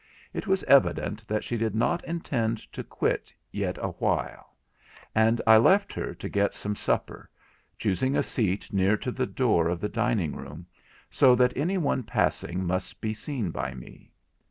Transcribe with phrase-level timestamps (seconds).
[0.33, 4.55] It was evident that she did not intend to quit yet awhile;
[5.13, 7.29] and I left her to get some supper,
[7.77, 10.65] choosing a seat near to the door of the dining room,
[11.11, 14.09] so that any one passing must be seen by me.